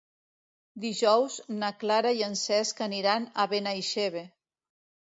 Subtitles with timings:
[0.85, 4.27] Dijous na Clara i en Cesc aniran a Benaixeve.